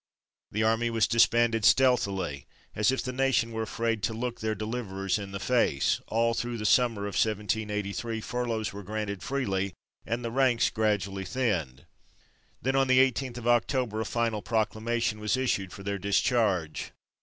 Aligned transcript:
The 0.51 0.63
army 0.63 0.89
was 0.89 1.05
disbanded 1.07 1.63
stealthily, 1.63 2.47
"as 2.73 2.91
if 2.91 3.03
the 3.03 3.13
nation 3.13 3.51
were 3.51 3.61
afraid 3.61 4.01
to 4.01 4.15
look 4.15 4.39
their 4.41 4.55
deliverers 4.55 5.19
in 5.19 5.29
the 5.31 5.39
face; 5.39 6.01
all 6.07 6.33
through 6.33 6.57
the 6.57 6.65
summer 6.65 7.01
of 7.03 7.13
1783 7.13 8.19
furloughs 8.19 8.73
were 8.73 8.81
granted 8.81 9.21
freely, 9.21 9.75
and 10.03 10.25
the 10.25 10.31
ranks 10.31 10.71
gradually 10.71 11.23
thinned. 11.23 11.85
Then 12.63 12.75
on 12.75 12.87
the 12.87 12.97
18th 12.97 13.37
of 13.37 13.47
October 13.47 14.01
a 14.01 14.05
final 14.05 14.41
proclamation 14.41 15.19
was 15.19 15.37
issued 15.37 15.71
for 15.71 15.83
their 15.83 15.99
discharge. 15.99 16.93